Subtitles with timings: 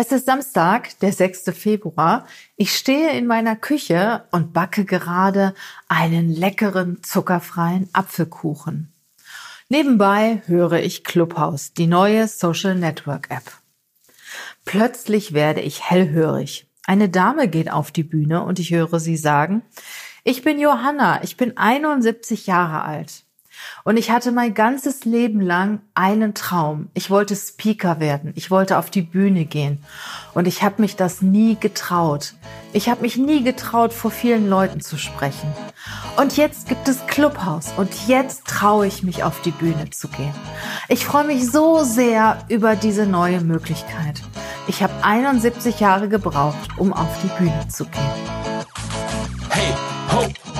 [0.00, 1.50] Es ist Samstag, der 6.
[1.52, 2.24] Februar.
[2.54, 5.54] Ich stehe in meiner Küche und backe gerade
[5.88, 8.92] einen leckeren, zuckerfreien Apfelkuchen.
[9.68, 13.50] Nebenbei höre ich Clubhouse, die neue Social Network App.
[14.64, 16.68] Plötzlich werde ich hellhörig.
[16.86, 19.62] Eine Dame geht auf die Bühne und ich höre sie sagen,
[20.22, 23.24] ich bin Johanna, ich bin 71 Jahre alt.
[23.84, 26.88] Und ich hatte mein ganzes Leben lang einen Traum.
[26.94, 28.32] Ich wollte Speaker werden.
[28.34, 29.82] Ich wollte auf die Bühne gehen.
[30.34, 32.34] Und ich habe mich das nie getraut.
[32.72, 35.52] Ich habe mich nie getraut, vor vielen Leuten zu sprechen.
[36.16, 37.72] Und jetzt gibt es Clubhouse.
[37.76, 40.34] Und jetzt traue ich mich, auf die Bühne zu gehen.
[40.88, 44.20] Ich freue mich so sehr über diese neue Möglichkeit.
[44.66, 48.17] Ich habe 71 Jahre gebraucht, um auf die Bühne zu gehen.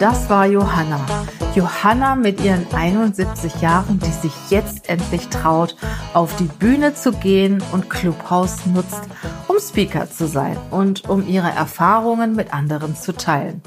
[0.00, 1.00] Das war Johanna.
[1.54, 5.76] Johanna mit ihren 71 Jahren, die sich jetzt endlich traut,
[6.14, 9.02] auf die Bühne zu gehen und Clubhouse nutzt,
[9.46, 13.62] um Speaker zu sein und um ihre Erfahrungen mit anderen zu teilen.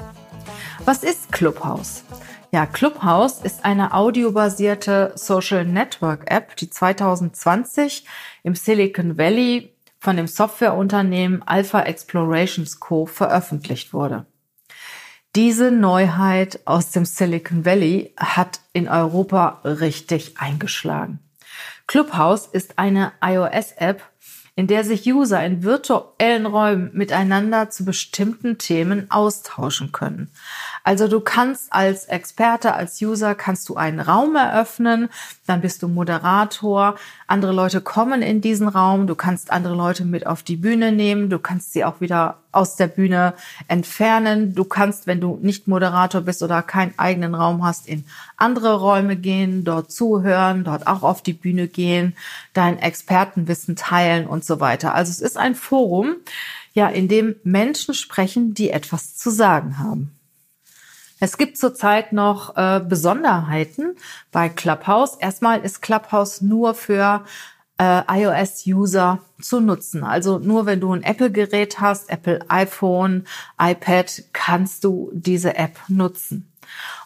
[0.84, 2.04] Was ist Clubhouse?
[2.52, 8.04] Ja, Clubhouse ist eine audiobasierte Social Network App, die 2020
[8.42, 13.06] im Silicon Valley von dem Softwareunternehmen Alpha Explorations Co.
[13.06, 14.26] veröffentlicht wurde.
[15.38, 21.20] Diese Neuheit aus dem Silicon Valley hat in Europa richtig eingeschlagen.
[21.86, 24.02] Clubhouse ist eine iOS-App,
[24.56, 30.32] in der sich User in virtuellen Räumen miteinander zu bestimmten Themen austauschen können.
[30.82, 35.08] Also du kannst als Experte, als User, kannst du einen Raum eröffnen,
[35.48, 36.96] dann bist du Moderator,
[37.26, 41.30] andere Leute kommen in diesen Raum, du kannst andere Leute mit auf die Bühne nehmen,
[41.30, 43.34] du kannst sie auch wieder aus der Bühne
[43.68, 48.04] entfernen, du kannst, wenn du nicht Moderator bist oder keinen eigenen Raum hast, in
[48.36, 52.14] andere Räume gehen, dort zuhören, dort auch auf die Bühne gehen,
[52.52, 54.94] dein Expertenwissen teilen und so weiter.
[54.94, 56.16] Also es ist ein Forum,
[56.72, 60.17] ja, in dem Menschen sprechen, die etwas zu sagen haben.
[61.20, 63.96] Es gibt zurzeit noch äh, Besonderheiten
[64.30, 65.16] bei Clubhouse.
[65.16, 67.24] Erstmal ist Clubhouse nur für
[67.78, 70.04] äh, iOS-User zu nutzen.
[70.04, 73.24] Also nur wenn du ein Apple-Gerät hast, Apple iPhone,
[73.60, 76.52] iPad, kannst du diese App nutzen.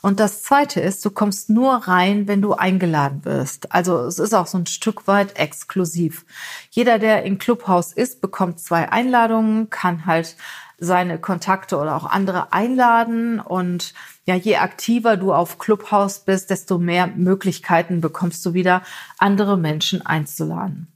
[0.00, 3.72] Und das Zweite ist, du kommst nur rein, wenn du eingeladen wirst.
[3.72, 6.24] Also es ist auch so ein Stück weit exklusiv.
[6.70, 10.36] Jeder, der in Clubhouse ist, bekommt zwei Einladungen, kann halt
[10.82, 13.40] seine Kontakte oder auch andere einladen.
[13.40, 13.94] Und
[14.24, 18.82] ja, je aktiver du auf Clubhouse bist, desto mehr Möglichkeiten bekommst du wieder,
[19.18, 20.88] andere Menschen einzuladen.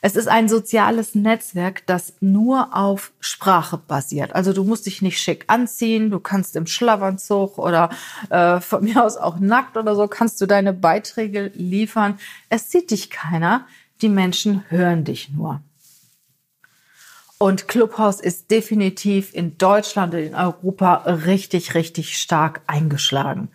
[0.00, 4.34] Es ist ein soziales Netzwerk, das nur auf Sprache basiert.
[4.34, 7.90] Also du musst dich nicht schick anziehen, du kannst im Schlafanzug oder
[8.30, 12.18] äh, von mir aus auch nackt oder so, kannst du deine Beiträge liefern.
[12.48, 13.66] Es sieht dich keiner,
[14.02, 15.62] die Menschen hören dich nur.
[17.42, 23.48] Und Clubhouse ist definitiv in Deutschland und in Europa richtig, richtig stark eingeschlagen.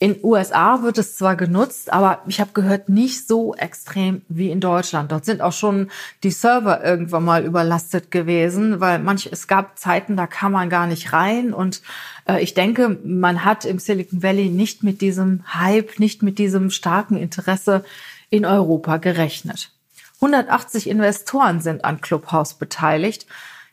[0.00, 4.58] In USA wird es zwar genutzt, aber ich habe gehört, nicht so extrem wie in
[4.60, 5.12] Deutschland.
[5.12, 5.88] Dort sind auch schon
[6.24, 10.88] die Server irgendwann mal überlastet gewesen, weil manch, es gab Zeiten, da kam man gar
[10.88, 11.54] nicht rein.
[11.54, 11.82] Und
[12.28, 16.70] äh, ich denke, man hat im Silicon Valley nicht mit diesem Hype, nicht mit diesem
[16.70, 17.84] starken Interesse
[18.30, 19.70] in Europa gerechnet.
[20.16, 23.26] 180 Investoren sind an Clubhouse beteiligt.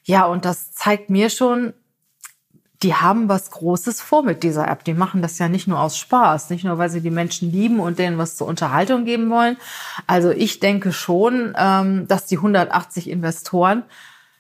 [0.03, 1.73] Ja, und das zeigt mir schon,
[2.83, 4.83] die haben was Großes vor mit dieser App.
[4.83, 7.79] Die machen das ja nicht nur aus Spaß, nicht nur, weil sie die Menschen lieben
[7.79, 9.57] und denen was zur Unterhaltung geben wollen.
[10.05, 13.83] Also ich denke schon, ähm, dass die 180 Investoren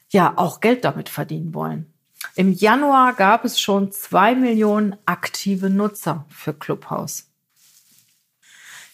[0.09, 1.91] ja auch Geld damit verdienen wollen.
[2.35, 7.32] Im Januar gab es schon zwei Millionen aktive Nutzer für Clubhouse.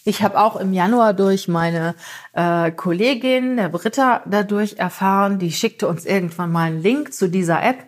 [0.10, 1.94] Ich habe auch im Januar durch meine
[2.34, 7.62] äh, Kollegin, der Britta, dadurch erfahren, die schickte uns irgendwann mal einen Link zu dieser
[7.62, 7.84] App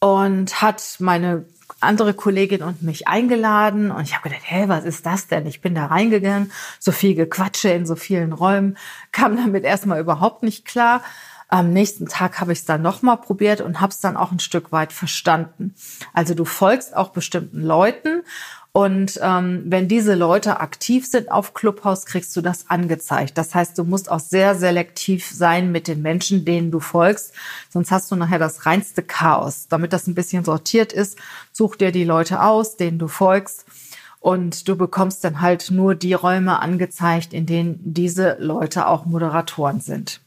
[0.00, 1.44] und hat meine
[1.80, 5.46] andere Kollegin und mich eingeladen und ich habe gedacht, hey, was ist das denn?
[5.46, 8.78] Ich bin da reingegangen, so viel Gequatsche in so vielen Räumen,
[9.12, 11.02] kam damit erstmal überhaupt nicht klar.
[11.48, 14.40] Am nächsten Tag habe ich es dann nochmal probiert und habe es dann auch ein
[14.40, 15.74] Stück weit verstanden.
[16.12, 18.22] Also du folgst auch bestimmten Leuten
[18.76, 23.38] und ähm, wenn diese Leute aktiv sind auf Clubhouse, kriegst du das angezeigt.
[23.38, 27.32] Das heißt, du musst auch sehr selektiv sein mit den Menschen, denen du folgst.
[27.70, 29.68] Sonst hast du nachher das reinste Chaos.
[29.68, 31.16] Damit das ein bisschen sortiert ist,
[31.52, 33.64] such dir die Leute aus, denen du folgst.
[34.18, 39.80] Und du bekommst dann halt nur die Räume angezeigt, in denen diese Leute auch Moderatoren
[39.80, 40.20] sind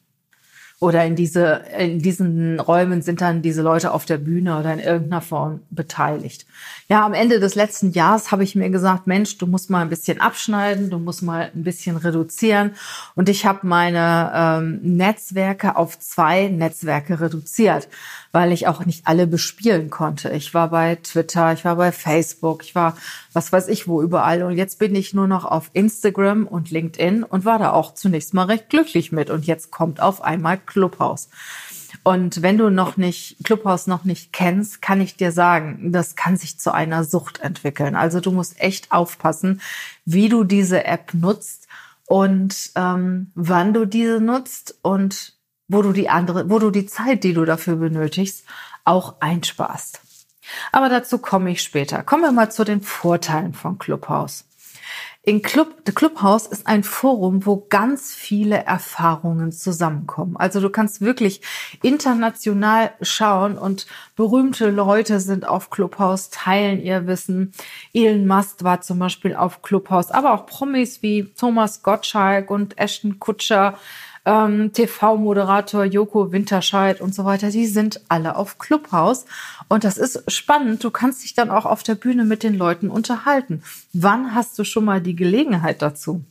[0.79, 4.79] oder in diese, in diesen Räumen sind dann diese Leute auf der Bühne oder in
[4.79, 6.45] irgendeiner Form beteiligt.
[6.88, 9.89] Ja, am Ende des letzten Jahres habe ich mir gesagt, Mensch, du musst mal ein
[9.89, 12.75] bisschen abschneiden, du musst mal ein bisschen reduzieren.
[13.15, 17.88] Und ich habe meine ähm, Netzwerke auf zwei Netzwerke reduziert,
[18.31, 20.29] weil ich auch nicht alle bespielen konnte.
[20.29, 22.95] Ich war bei Twitter, ich war bei Facebook, ich war
[23.33, 24.44] was weiß ich wo überall.
[24.44, 28.33] Und jetzt bin ich nur noch auf Instagram und LinkedIn und war da auch zunächst
[28.33, 29.29] mal recht glücklich mit.
[29.29, 31.29] Und jetzt kommt auf einmal Clubhouse.
[32.03, 36.38] Und wenn du noch nicht Clubhouse noch nicht kennst, kann ich dir sagen, das kann
[36.38, 37.95] sich zu einer Sucht entwickeln.
[37.95, 39.62] Also du musst echt aufpassen,
[40.06, 41.68] wie du diese App nutzt
[42.06, 45.37] und ähm, wann du diese nutzt und
[45.68, 48.46] wo du die andere, wo du die Zeit, die du dafür benötigst,
[48.86, 50.02] auch einsparst.
[50.72, 52.04] Aber dazu komme ich später.
[52.04, 54.46] Kommen wir mal zu den Vorteilen von Clubhouse.
[55.28, 60.38] In Club, Clubhouse ist ein Forum, wo ganz viele Erfahrungen zusammenkommen.
[60.38, 61.42] Also du kannst wirklich
[61.81, 67.52] international schauen und berühmte Leute sind auf Clubhouse, teilen ihr Wissen.
[67.94, 73.19] Elon Musk war zum Beispiel auf Clubhouse, aber auch Promis wie Thomas Gottschalk und Ashton
[73.19, 73.78] Kutscher
[74.27, 79.25] ähm, TV-Moderator Joko Winterscheid und so weiter, die sind alle auf Clubhouse.
[79.69, 80.83] Und das ist spannend.
[80.83, 83.63] Du kannst dich dann auch auf der Bühne mit den Leuten unterhalten.
[83.94, 86.24] Wann hast du schon mal die Gelegenheit dazu?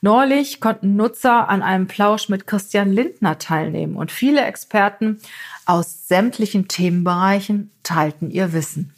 [0.00, 5.20] Neulich konnten Nutzer an einem Plausch mit Christian Lindner teilnehmen und viele Experten
[5.66, 8.94] aus sämtlichen Themenbereichen teilten ihr Wissen.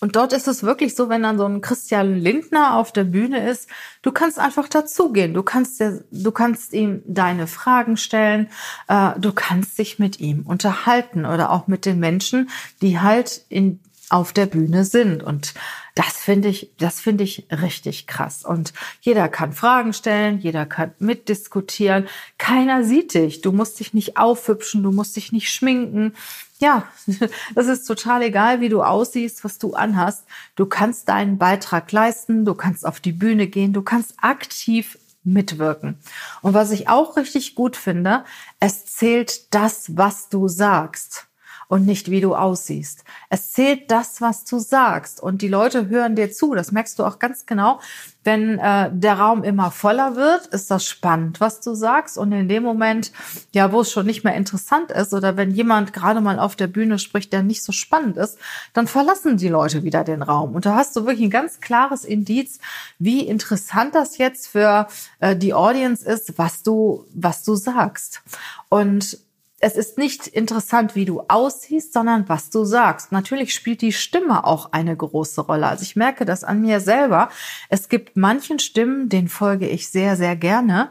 [0.00, 3.48] Und dort ist es wirklich so, wenn dann so ein Christian Lindner auf der Bühne
[3.48, 3.68] ist,
[4.00, 5.34] du kannst einfach dazugehen.
[5.34, 8.48] Du kannst, du kannst ihm deine Fragen stellen,
[8.88, 12.48] äh, du kannst dich mit ihm unterhalten oder auch mit den Menschen,
[12.80, 13.80] die halt in,
[14.10, 15.22] auf der Bühne sind.
[15.22, 15.54] Und
[15.94, 18.44] das finde ich, das finde ich richtig krass.
[18.44, 22.06] Und jeder kann Fragen stellen, jeder kann mitdiskutieren.
[22.38, 23.40] Keiner sieht dich.
[23.40, 26.12] Du musst dich nicht aufhübschen, du musst dich nicht schminken
[26.60, 26.86] ja,
[27.54, 30.24] das ist total egal, wie du aussiehst, was du anhast.
[30.54, 35.98] Du kannst deinen Beitrag leisten, du kannst auf die Bühne gehen, du kannst aktiv mitwirken.
[36.42, 38.24] Und was ich auch richtig gut finde,
[38.58, 41.26] es zählt das, was du sagst
[41.70, 43.04] und nicht wie du aussiehst.
[43.28, 46.56] Es zählt das, was du sagst und die Leute hören dir zu.
[46.56, 47.78] Das merkst du auch ganz genau.
[48.24, 52.18] Wenn äh, der Raum immer voller wird, ist das spannend, was du sagst.
[52.18, 53.12] Und in dem Moment,
[53.52, 56.66] ja, wo es schon nicht mehr interessant ist oder wenn jemand gerade mal auf der
[56.66, 58.36] Bühne spricht, der nicht so spannend ist,
[58.72, 60.56] dann verlassen die Leute wieder den Raum.
[60.56, 62.58] Und da hast du wirklich ein ganz klares Indiz,
[62.98, 64.88] wie interessant das jetzt für
[65.20, 68.22] äh, die Audience ist, was du, was du sagst.
[68.68, 69.20] Und
[69.60, 73.12] es ist nicht interessant, wie du aussiehst, sondern was du sagst.
[73.12, 75.66] Natürlich spielt die Stimme auch eine große Rolle.
[75.66, 77.28] Also ich merke das an mir selber.
[77.68, 80.90] Es gibt manchen Stimmen, denen folge ich sehr, sehr gerne.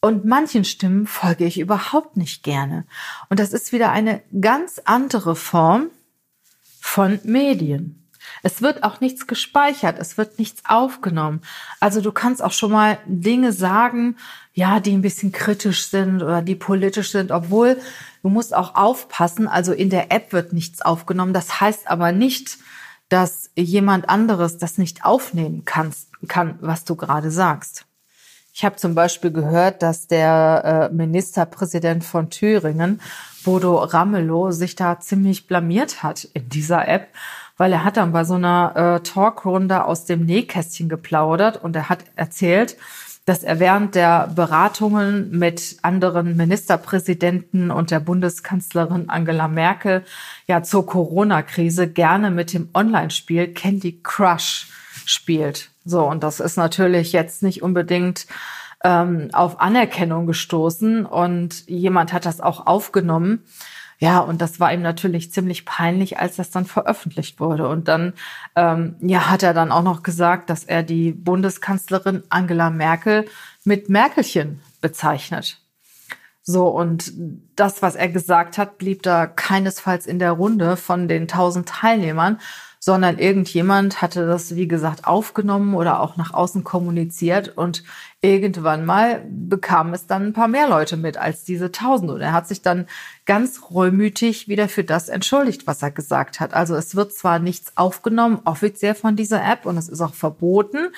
[0.00, 2.86] Und manchen Stimmen folge ich überhaupt nicht gerne.
[3.28, 5.90] Und das ist wieder eine ganz andere Form
[6.80, 7.97] von Medien.
[8.42, 11.42] Es wird auch nichts gespeichert, es wird nichts aufgenommen.
[11.80, 14.16] Also du kannst auch schon mal Dinge sagen,
[14.52, 17.78] ja, die ein bisschen kritisch sind oder die politisch sind, obwohl
[18.22, 21.32] du musst auch aufpassen, also in der App wird nichts aufgenommen.
[21.32, 22.58] Das heißt aber nicht,
[23.08, 25.92] dass jemand anderes das nicht aufnehmen kann,
[26.26, 27.86] kann was du gerade sagst.
[28.52, 33.00] Ich habe zum Beispiel gehört, dass der äh, Ministerpräsident von Thüringen,
[33.44, 37.06] Bodo Ramelow, sich da ziemlich blamiert hat in dieser App
[37.58, 41.90] weil er hat dann bei so einer äh, Talkrunde aus dem Nähkästchen geplaudert und er
[41.90, 42.78] hat erzählt,
[43.26, 50.02] dass er während der Beratungen mit anderen Ministerpräsidenten und der Bundeskanzlerin Angela Merkel
[50.46, 54.68] ja zur Corona-Krise gerne mit dem Online-Spiel Candy Crush
[55.04, 55.70] spielt.
[55.84, 58.26] So, und das ist natürlich jetzt nicht unbedingt
[58.82, 63.42] ähm, auf Anerkennung gestoßen und jemand hat das auch aufgenommen.
[64.00, 67.68] Ja, und das war ihm natürlich ziemlich peinlich, als das dann veröffentlicht wurde.
[67.68, 68.12] Und dann
[68.54, 73.26] ähm, ja, hat er dann auch noch gesagt, dass er die Bundeskanzlerin Angela Merkel
[73.64, 75.60] mit Merkelchen bezeichnet.
[76.42, 77.12] So, und
[77.56, 82.38] das, was er gesagt hat, blieb da keinesfalls in der Runde von den tausend Teilnehmern,
[82.88, 87.84] sondern irgendjemand hatte das, wie gesagt, aufgenommen oder auch nach außen kommuniziert und
[88.22, 92.10] irgendwann mal bekam es dann ein paar mehr Leute mit als diese tausend.
[92.10, 92.86] Und er hat sich dann
[93.26, 96.54] ganz reumütig wieder für das entschuldigt, was er gesagt hat.
[96.54, 100.88] Also es wird zwar nichts aufgenommen offiziell von dieser App und es ist auch verboten,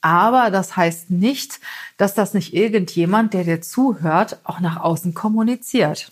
[0.00, 1.60] aber das heißt nicht,
[1.98, 6.10] dass das nicht irgendjemand, der dir zuhört, auch nach außen kommuniziert.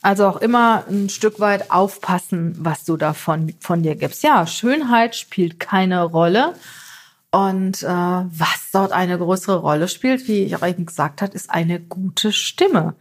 [0.00, 4.22] Also auch immer ein Stück weit aufpassen, was du davon von dir gibst.
[4.22, 6.54] Ja, Schönheit spielt keine Rolle.
[7.30, 11.50] Und äh, was dort eine größere Rolle spielt, wie ich auch eben gesagt habe, ist
[11.50, 12.94] eine gute Stimme.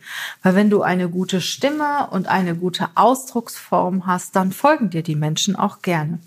[0.44, 5.16] Weil wenn du eine gute Stimme und eine gute Ausdrucksform hast, dann folgen dir die
[5.16, 6.20] Menschen auch gerne.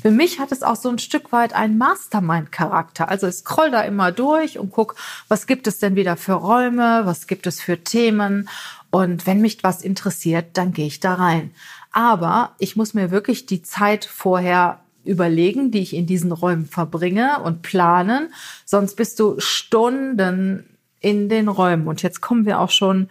[0.00, 3.08] Für mich hat es auch so ein Stück weit einen Mastermind-Charakter.
[3.08, 4.94] Also ich scroll da immer durch und guck,
[5.26, 8.48] was gibt es denn wieder für Räume, was gibt es für Themen.
[8.90, 11.50] Und wenn mich was interessiert, dann gehe ich da rein.
[11.92, 17.40] Aber ich muss mir wirklich die Zeit vorher überlegen, die ich in diesen Räumen verbringe
[17.42, 18.32] und planen.
[18.64, 20.64] Sonst bist du Stunden
[21.00, 21.86] in den Räumen.
[21.86, 23.08] Und jetzt kommen wir auch schon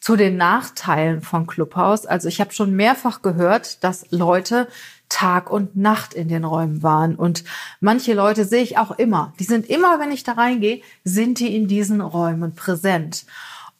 [0.00, 2.06] zu den Nachteilen von Clubhouse.
[2.06, 4.68] Also ich habe schon mehrfach gehört, dass Leute
[5.08, 7.14] Tag und Nacht in den Räumen waren.
[7.14, 7.44] Und
[7.80, 9.32] manche Leute sehe ich auch immer.
[9.38, 13.24] Die sind immer, wenn ich da reingehe, sind die in diesen Räumen präsent,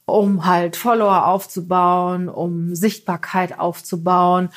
[0.07, 4.51] um halt Follower aufzubauen, um Sichtbarkeit aufzubauen.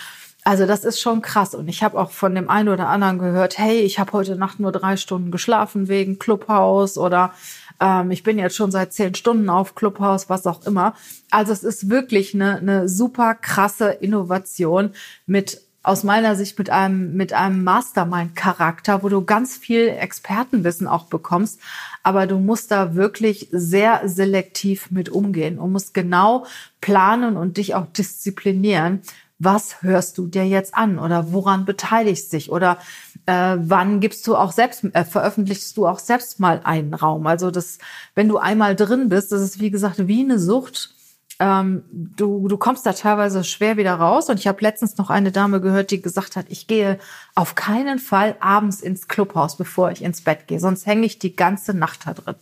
[0.44, 1.56] Also das ist schon krass.
[1.56, 4.60] Und ich habe auch von dem einen oder anderen gehört, hey, ich habe heute Nacht
[4.60, 7.34] nur drei Stunden geschlafen wegen Clubhouse oder
[7.82, 10.94] ähm, ich bin jetzt schon seit zehn Stunden auf Clubhouse, was auch immer.
[11.32, 14.92] Also es ist wirklich eine, eine super krasse Innovation
[15.26, 21.06] mit aus meiner Sicht mit einem, mit einem Mastermind-Charakter, wo du ganz viel Expertenwissen auch
[21.06, 21.60] bekommst.
[22.04, 26.46] Aber du musst da wirklich sehr selektiv mit umgehen und musst genau
[26.82, 29.02] planen und dich auch disziplinieren,
[29.40, 32.80] was hörst du dir jetzt an oder woran beteiligst dich oder
[33.28, 37.28] äh, wann gibst du auch selbst, äh, veröffentlichst du auch selbst mal einen Raum.
[37.28, 37.78] Also das,
[38.16, 40.97] wenn du einmal drin bist, das ist wie gesagt wie eine Sucht.
[41.40, 44.30] Ähm, du, du kommst da teilweise schwer wieder raus.
[44.30, 47.00] Und ich habe letztens noch eine Dame gehört, die gesagt hat, ich gehe
[47.36, 50.60] auf keinen Fall abends ins Clubhaus, bevor ich ins Bett gehe.
[50.60, 52.36] Sonst hänge ich die ganze Nacht da drin.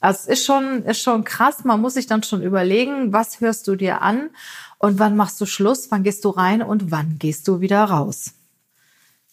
[0.00, 1.64] Also es ist schon, ist schon krass.
[1.64, 4.30] Man muss sich dann schon überlegen, was hörst du dir an?
[4.78, 5.90] Und wann machst du Schluss?
[5.90, 8.35] Wann gehst du rein und wann gehst du wieder raus?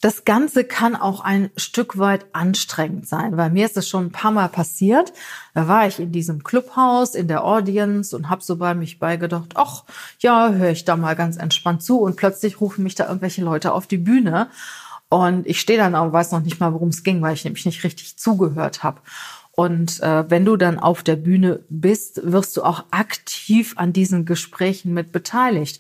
[0.04, 4.12] Das Ganze kann auch ein Stück weit anstrengend sein, weil mir ist es schon ein
[4.12, 5.14] paar Mal passiert.
[5.54, 9.54] Da war ich in diesem Clubhaus, in der Audience und habe so bei mich beigedacht,
[9.56, 9.86] ach
[10.20, 13.72] ja, höre ich da mal ganz entspannt zu und plötzlich rufen mich da irgendwelche Leute
[13.72, 14.50] auf die Bühne
[15.08, 17.66] und ich stehe dann und weiß noch nicht mal, worum es ging, weil ich nämlich
[17.66, 19.00] nicht richtig zugehört habe.
[19.52, 24.26] Und äh, wenn du dann auf der Bühne bist, wirst du auch aktiv an diesen
[24.26, 25.80] Gesprächen mit beteiligt.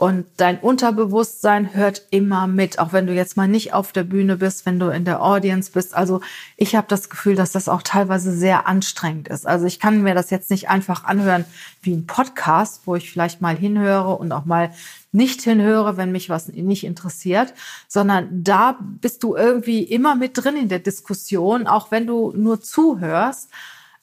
[0.00, 4.36] Und dein Unterbewusstsein hört immer mit, auch wenn du jetzt mal nicht auf der Bühne
[4.36, 5.92] bist, wenn du in der Audience bist.
[5.92, 6.20] Also
[6.56, 9.44] ich habe das Gefühl, dass das auch teilweise sehr anstrengend ist.
[9.44, 11.44] Also ich kann mir das jetzt nicht einfach anhören
[11.82, 14.70] wie ein Podcast, wo ich vielleicht mal hinhöre und auch mal
[15.10, 17.52] nicht hinhöre, wenn mich was nicht interessiert,
[17.88, 22.60] sondern da bist du irgendwie immer mit drin in der Diskussion, auch wenn du nur
[22.60, 23.50] zuhörst.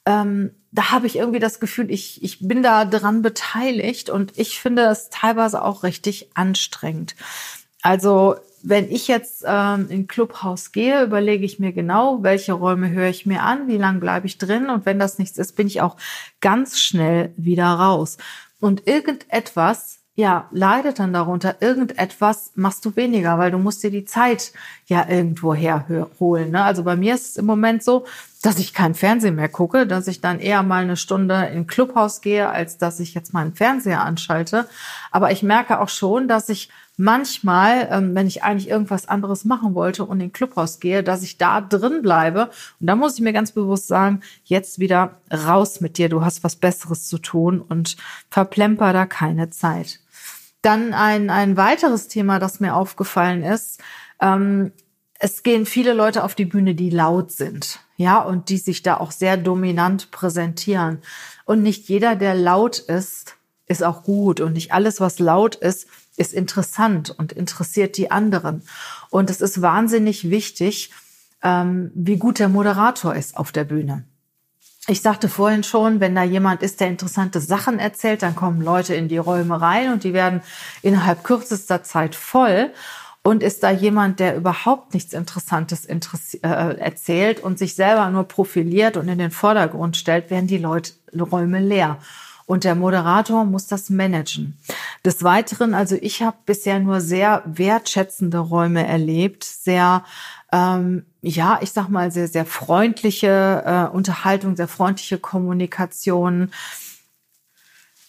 [0.04, 4.60] Ähm, da habe ich irgendwie das Gefühl, ich, ich bin da dran beteiligt und ich
[4.60, 7.16] finde es teilweise auch richtig anstrengend.
[7.80, 13.08] Also wenn ich jetzt ähm, in Clubhaus gehe, überlege ich mir genau, welche Räume höre
[13.08, 15.80] ich mir an, wie lange bleibe ich drin und wenn das nichts ist, bin ich
[15.80, 15.96] auch
[16.40, 18.18] ganz schnell wieder raus.
[18.60, 21.56] Und irgendetwas ja, leidet dann darunter.
[21.60, 24.52] Irgendetwas machst du weniger, weil du musst dir die Zeit
[24.86, 26.50] ja irgendwo herholen.
[26.50, 26.64] Ne?
[26.64, 28.06] Also bei mir ist es im Moment so,
[28.42, 32.20] dass ich kein Fernsehen mehr gucke, dass ich dann eher mal eine Stunde in Clubhaus
[32.20, 34.68] gehe, als dass ich jetzt meinen Fernseher anschalte.
[35.10, 39.74] Aber ich merke auch schon, dass ich manchmal, ähm, wenn ich eigentlich irgendwas anderes machen
[39.74, 42.50] wollte und in Clubhaus gehe, dass ich da drin bleibe.
[42.80, 46.08] Und da muss ich mir ganz bewusst sagen, jetzt wieder raus mit dir.
[46.08, 47.96] Du hast was Besseres zu tun und
[48.30, 50.00] verplemper da keine Zeit.
[50.62, 53.82] Dann ein, ein weiteres Thema, das mir aufgefallen ist.
[54.20, 54.72] Ähm,
[55.18, 58.98] es gehen viele Leute auf die Bühne, die laut sind, ja, und die sich da
[58.98, 60.98] auch sehr dominant präsentieren.
[61.44, 63.36] Und nicht jeder, der laut ist,
[63.66, 64.40] ist auch gut.
[64.40, 65.86] Und nicht alles, was laut ist,
[66.16, 68.62] ist interessant und interessiert die anderen.
[69.10, 70.90] Und es ist wahnsinnig wichtig,
[71.42, 74.04] ähm, wie gut der Moderator ist auf der Bühne.
[74.88, 78.94] Ich sagte vorhin schon, wenn da jemand ist, der interessante Sachen erzählt, dann kommen Leute
[78.94, 80.42] in die Räume rein und die werden
[80.80, 82.72] innerhalb kürzester Zeit voll.
[83.26, 88.96] Und ist da jemand, der überhaupt nichts Interessantes äh, erzählt und sich selber nur profiliert
[88.96, 91.98] und in den Vordergrund stellt, werden die Leute Räume leer.
[92.46, 94.56] und der Moderator muss das managen.
[95.04, 100.04] Des Weiteren, also ich habe bisher nur sehr wertschätzende Räume erlebt, sehr
[100.52, 106.52] ähm, ja, ich sag mal sehr sehr freundliche äh, Unterhaltung, sehr freundliche Kommunikation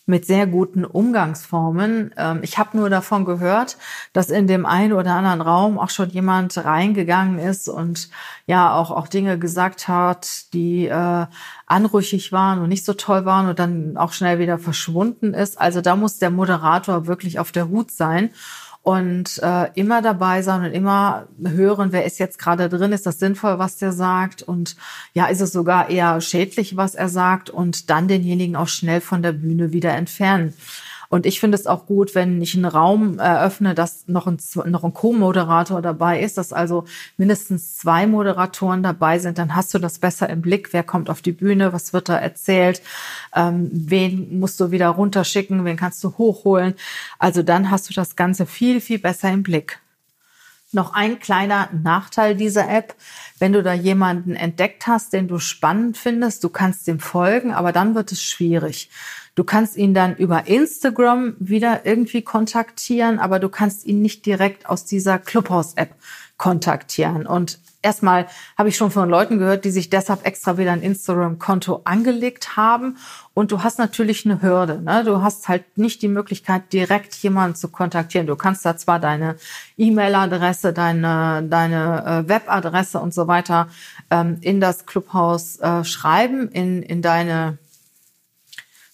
[0.08, 2.14] mit sehr guten Umgangsformen.
[2.18, 3.78] Ähm, ich habe nur davon gehört,
[4.14, 8.10] dass in dem einen oder anderen Raum auch schon jemand reingegangen ist und
[8.48, 11.26] ja auch auch Dinge gesagt hat, die äh,
[11.68, 15.60] anrüchig waren und nicht so toll waren und dann auch schnell wieder verschwunden ist.
[15.60, 18.32] Also da muss der Moderator wirklich auf der Hut sein
[18.88, 23.20] und äh, immer dabei sein und immer hören, wer ist jetzt gerade drin, ist das
[23.20, 24.44] sinnvoll, was der sagt?
[24.44, 24.78] Und
[25.14, 27.50] ja, ist es sogar eher schädlich, was er sagt?
[27.50, 30.54] Und dann denjenigen auch schnell von der Bühne wieder entfernen.
[31.10, 34.84] Und ich finde es auch gut, wenn ich einen Raum eröffne, dass noch ein, noch
[34.84, 36.86] ein Co-Moderator dabei ist, dass also
[37.18, 39.38] mindestens zwei Moderatoren dabei sind.
[39.38, 40.74] Dann hast du das besser im Blick.
[40.74, 41.74] Wer kommt auf die Bühne?
[41.74, 42.82] Was wird da erzählt?
[43.36, 45.66] Ähm, wen musst du wieder runterschicken?
[45.66, 46.74] Wen kannst du hochholen?
[47.20, 49.80] Also dann hast du das Ganze viel, viel besser im Blick.
[50.74, 52.96] Noch ein kleiner Nachteil dieser App.
[53.40, 57.72] Wenn du da jemanden entdeckt hast, den du spannend findest, du kannst dem folgen, aber
[57.72, 58.90] dann wird es schwierig.
[59.36, 64.68] Du kannst ihn dann über Instagram wieder irgendwie kontaktieren, aber du kannst ihn nicht direkt
[64.68, 65.94] aus dieser Clubhouse-App
[66.38, 67.26] kontaktieren.
[67.28, 71.82] Und erstmal habe ich schon von Leuten gehört, die sich deshalb extra wieder ein Instagram-Konto
[71.84, 72.98] angelegt haben.
[73.34, 74.82] Und du hast natürlich eine Hürde.
[74.82, 75.04] Ne?
[75.04, 78.28] Du hast halt nicht die Möglichkeit, direkt jemanden zu kontaktieren.
[78.28, 79.36] Du kannst da zwar deine
[79.78, 83.68] E-Mail-Adresse, deine, deine äh, Webadresse und so weiter
[84.10, 87.58] ähm, in das Clubhouse äh, schreiben, in, in deine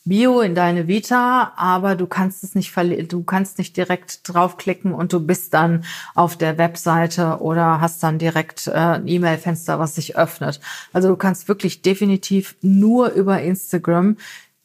[0.05, 5.13] Bio in deine Vita, aber du kannst es nicht du kannst nicht direkt draufklicken und
[5.13, 10.17] du bist dann auf der Webseite oder hast dann direkt äh, ein E-Mail-Fenster, was sich
[10.17, 10.59] öffnet.
[10.91, 14.17] Also du kannst wirklich definitiv nur über Instagram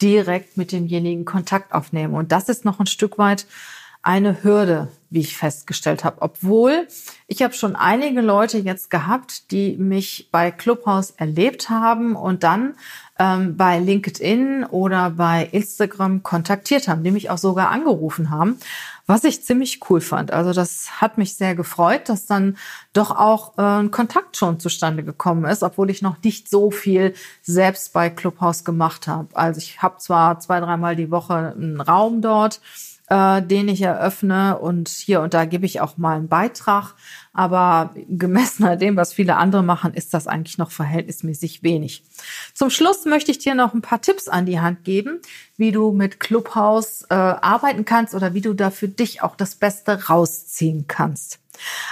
[0.03, 3.47] direkt mit demjenigen Kontakt aufnehmen und das ist noch ein Stück weit
[4.03, 6.21] eine Hürde, wie ich festgestellt habe.
[6.21, 6.87] Obwohl
[7.27, 12.75] ich habe schon einige Leute jetzt gehabt, die mich bei Clubhouse erlebt haben und dann
[13.19, 18.59] ähm, bei LinkedIn oder bei Instagram kontaktiert haben, die mich auch sogar angerufen haben,
[19.07, 20.33] was ich ziemlich cool fand.
[20.33, 22.57] Also das hat mich sehr gefreut, dass dann
[22.93, 27.15] doch auch äh, ein Kontakt schon zustande gekommen ist, obwohl ich noch nicht so viel
[27.43, 29.35] selbst bei Clubhouse gemacht habe.
[29.35, 32.61] Also ich habe zwar zwei, dreimal die Woche einen Raum dort,
[33.11, 36.95] äh, den ich eröffne und hier und da gebe ich auch mal einen Beitrag.
[37.33, 42.03] Aber gemessen an dem, was viele andere machen, ist das eigentlich noch verhältnismäßig wenig.
[42.53, 45.21] Zum Schluss möchte ich dir noch ein paar Tipps an die Hand geben,
[45.57, 49.55] wie du mit Clubhouse äh, arbeiten kannst oder wie du da für dich auch das
[49.55, 51.39] Beste rausziehen kannst.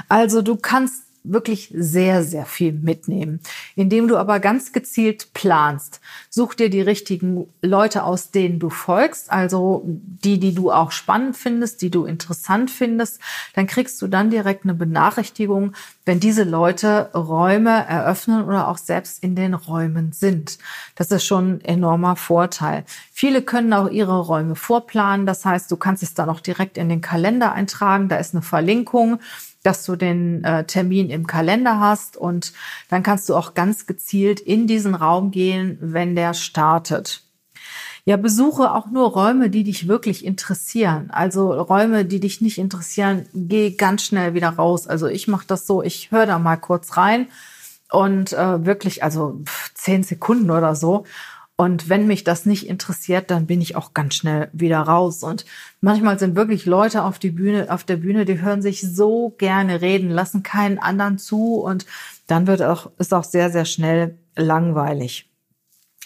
[0.09, 3.41] Also du kannst wirklich sehr, sehr viel mitnehmen,
[3.75, 6.01] indem du aber ganz gezielt planst.
[6.31, 11.37] Such dir die richtigen Leute aus, denen du folgst, also die, die du auch spannend
[11.37, 13.21] findest, die du interessant findest.
[13.55, 15.73] Dann kriegst du dann direkt eine Benachrichtigung,
[16.05, 20.59] wenn diese Leute Räume eröffnen oder auch selbst in den Räumen sind.
[20.95, 22.85] Das ist schon ein enormer Vorteil.
[23.13, 25.27] Viele können auch ihre Räume vorplanen.
[25.27, 28.09] Das heißt, du kannst es dann auch direkt in den Kalender eintragen.
[28.09, 29.19] Da ist eine Verlinkung
[29.67, 32.53] dass du den äh, Termin im Kalender hast und
[32.89, 37.25] dann kannst du auch ganz gezielt in diesen Raum gehen, wenn der startet.
[38.05, 41.11] Ja, besuche auch nur Räume, die dich wirklich interessieren.
[41.11, 44.87] Also Räume, die dich nicht interessieren, geh ganz schnell wieder raus.
[44.87, 47.27] Also ich mache das so, ich höre da mal kurz rein
[47.91, 49.43] und äh, wirklich, also
[49.75, 51.05] zehn Sekunden oder so
[51.57, 55.23] und wenn mich das nicht interessiert, dann bin ich auch ganz schnell wieder raus.
[55.23, 55.47] Und
[55.81, 59.81] manchmal sind wirklich Leute auf die Bühne, auf der Bühne, die hören sich so gerne
[59.81, 61.87] reden, lassen keinen anderen zu und
[62.27, 65.31] dann wird auch, ist auch sehr, sehr schnell langweilig.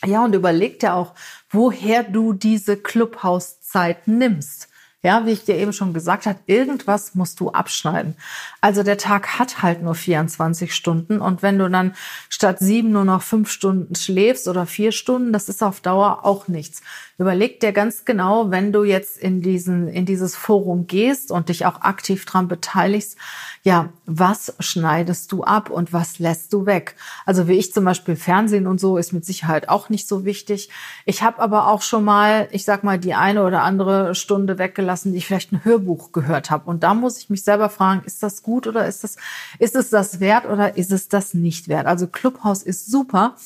[0.06, 1.14] Ja, und überleg dir auch,
[1.50, 4.69] woher du diese Clubhouse-Zeit nimmst.
[5.02, 8.16] Ja, wie ich dir eben schon gesagt habe, irgendwas musst du abschneiden.
[8.60, 11.94] Also der Tag hat halt nur 24 Stunden und wenn du dann
[12.28, 16.48] statt sieben nur noch fünf Stunden schläfst oder vier Stunden, das ist auf Dauer auch
[16.48, 16.82] nichts.
[17.20, 21.66] Überleg dir ganz genau, wenn du jetzt in diesen, in dieses Forum gehst und dich
[21.66, 23.18] auch aktiv dran beteiligst,
[23.62, 26.94] ja, was schneidest du ab und was lässt du weg?
[27.26, 30.70] Also wie ich zum Beispiel Fernsehen und so ist mit Sicherheit auch nicht so wichtig.
[31.04, 35.12] Ich habe aber auch schon mal, ich sag mal, die eine oder andere Stunde weggelassen,
[35.12, 36.70] die ich vielleicht ein Hörbuch gehört habe.
[36.70, 39.16] Und da muss ich mich selber fragen, ist das gut oder ist das,
[39.58, 41.84] ist es das wert oder ist es das nicht wert?
[41.84, 43.36] Also Clubhouse ist super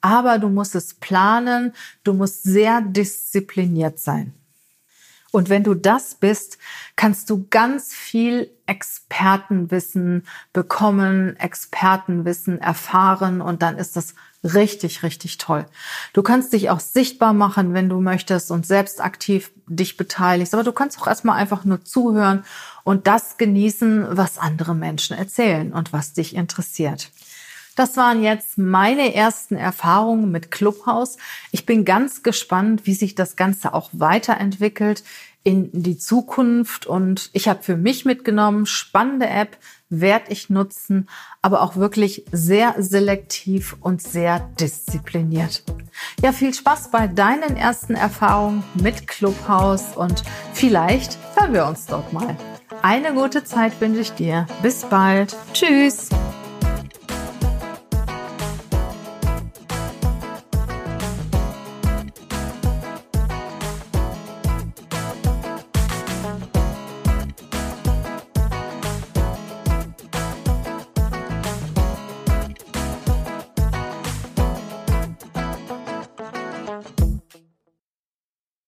[0.00, 1.72] aber du musst es planen,
[2.04, 4.34] du musst sehr diszipliniert sein.
[5.32, 6.58] Und wenn du das bist,
[6.96, 15.66] kannst du ganz viel Expertenwissen bekommen, Expertenwissen erfahren und dann ist das richtig, richtig toll.
[16.14, 20.64] Du kannst dich auch sichtbar machen, wenn du möchtest und selbst aktiv dich beteiligst, aber
[20.64, 22.44] du kannst auch erstmal einfach nur zuhören
[22.82, 27.10] und das genießen, was andere Menschen erzählen und was dich interessiert.
[27.76, 31.16] Das waren jetzt meine ersten Erfahrungen mit Clubhouse.
[31.52, 35.02] Ich bin ganz gespannt, wie sich das Ganze auch weiterentwickelt
[35.42, 36.86] in die Zukunft.
[36.86, 39.56] Und ich habe für mich mitgenommen, spannende App
[39.88, 41.08] werde ich nutzen,
[41.42, 45.64] aber auch wirklich sehr selektiv und sehr diszipliniert.
[46.22, 52.12] Ja, viel Spaß bei deinen ersten Erfahrungen mit Clubhouse und vielleicht hören wir uns dort
[52.12, 52.36] mal.
[52.82, 54.46] Eine gute Zeit wünsche ich dir.
[54.62, 55.36] Bis bald.
[55.52, 56.08] Tschüss.